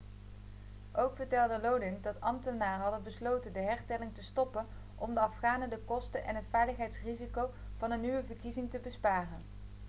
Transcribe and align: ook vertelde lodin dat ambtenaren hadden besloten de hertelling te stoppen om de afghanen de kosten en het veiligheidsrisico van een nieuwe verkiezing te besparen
ook 0.93 1.15
vertelde 1.15 1.59
lodin 1.61 1.97
dat 2.01 2.21
ambtenaren 2.21 2.81
hadden 2.81 3.03
besloten 3.03 3.53
de 3.53 3.59
hertelling 3.59 4.15
te 4.15 4.23
stoppen 4.23 4.65
om 4.95 5.13
de 5.13 5.19
afghanen 5.19 5.69
de 5.69 5.79
kosten 5.85 6.23
en 6.23 6.35
het 6.35 6.45
veiligheidsrisico 6.49 7.49
van 7.77 7.91
een 7.91 8.01
nieuwe 8.01 8.23
verkiezing 8.27 8.71
te 8.71 8.79
besparen 8.79 9.39